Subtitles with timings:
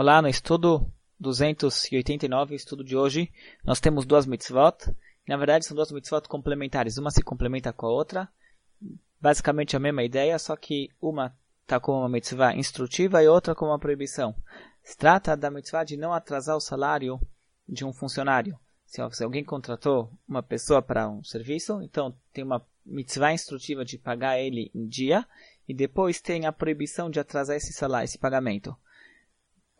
[0.00, 3.30] Olá, no estudo 289, estudo de hoje,
[3.62, 4.96] nós temos duas mitzvot.
[5.28, 6.96] Na verdade, são duas mitzvot complementares.
[6.96, 8.26] Uma se complementa com a outra.
[9.20, 13.72] Basicamente a mesma ideia, só que uma está como uma mitzvah instrutiva e outra como
[13.72, 14.34] uma proibição.
[14.82, 17.20] Se trata da mitzvah de não atrasar o salário
[17.68, 18.58] de um funcionário.
[18.86, 24.40] Se alguém contratou uma pessoa para um serviço, então tem uma mitzvah instrutiva de pagar
[24.40, 25.26] ele em dia
[25.68, 28.74] e depois tem a proibição de atrasar esse salário, esse pagamento.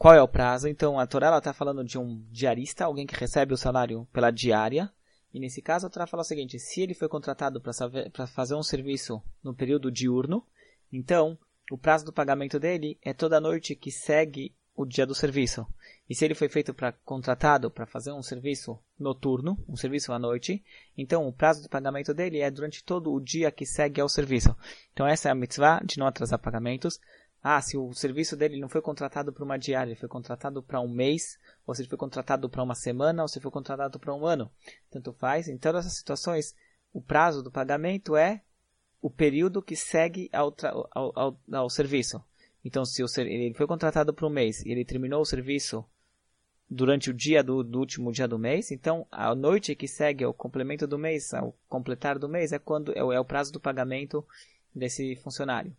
[0.00, 0.66] Qual é o prazo?
[0.66, 4.90] Então, a Torá está falando de um diarista, alguém que recebe o salário pela diária.
[5.30, 8.62] E nesse caso, a Torá fala o seguinte: se ele foi contratado para fazer um
[8.62, 10.42] serviço no período diurno,
[10.90, 11.38] então
[11.70, 15.66] o prazo do pagamento dele é toda noite que segue o dia do serviço.
[16.08, 20.18] E se ele foi feito para contratado para fazer um serviço noturno, um serviço à
[20.18, 20.64] noite,
[20.96, 24.56] então o prazo do pagamento dele é durante todo o dia que segue ao serviço.
[24.94, 26.98] Então essa é a mitzvah de não atrasar pagamentos.
[27.42, 30.78] Ah, se o serviço dele não foi contratado para uma diária, ele foi contratado para
[30.80, 34.14] um mês, ou se ele foi contratado para uma semana, ou se foi contratado para
[34.14, 34.50] um ano.
[34.90, 35.48] Tanto faz.
[35.48, 36.54] Em todas essas situações,
[36.92, 38.42] o prazo do pagamento é
[39.00, 40.54] o período que segue ao,
[40.92, 42.22] ao, ao, ao serviço.
[42.62, 45.82] Então, se o, ele foi contratado por um mês e ele terminou o serviço
[46.68, 50.34] durante o dia do, do, último dia do mês, então a noite que segue o
[50.34, 54.24] complemento do mês, ao completar do mês, é quando é, é o prazo do pagamento
[54.74, 55.74] desse funcionário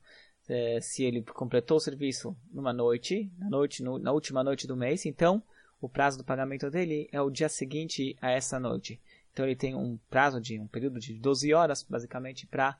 [0.48, 4.76] é, se ele completou o serviço numa noite, na, noite no, na última noite do
[4.76, 5.42] mês, então
[5.80, 9.02] o prazo do pagamento dele é o dia seguinte a essa noite.
[9.32, 12.78] Então ele tem um prazo de um período de 12 horas, basicamente, para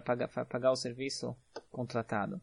[0.00, 1.36] pagar, pagar o serviço
[1.70, 2.40] contratado.